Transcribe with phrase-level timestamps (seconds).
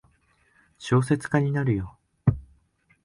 [0.79, 1.95] 小説家になるよ。